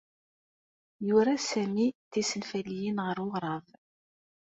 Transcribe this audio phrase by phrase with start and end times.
[1.07, 3.65] Yura Sami tisenfaliyin ɣef uɣrab.